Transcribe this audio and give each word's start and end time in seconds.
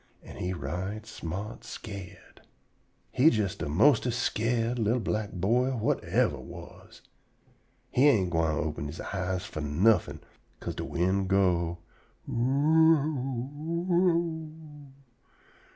An' 0.23 0.37
he 0.37 0.51
right 0.51 1.05
smart 1.05 1.63
scared. 1.63 2.41
He 3.11 3.29
jes 3.29 3.53
de 3.53 3.69
mostest 3.69 4.17
scared 4.17 4.79
li'l 4.79 4.99
black 4.99 5.31
boy 5.33 5.69
whut 5.69 6.01
yever 6.03 6.39
was. 6.39 7.03
He 7.91 8.07
ain't 8.07 8.31
gwine 8.31 8.57
open 8.57 8.87
he 8.87 8.99
eyes 8.99 9.45
fo' 9.45 9.59
nuffin', 9.59 10.21
'ca'se 10.59 10.73
de 10.73 10.85
wind 10.85 11.27
go, 11.29 11.77
"You 12.27 12.33
you 12.35 13.87
o 13.91 13.93
o 13.93 14.89
o!" 14.89 14.91